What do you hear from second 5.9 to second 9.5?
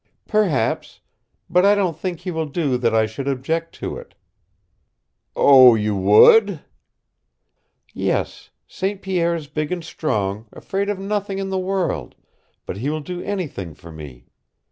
would!" "Yes. St. Pierre is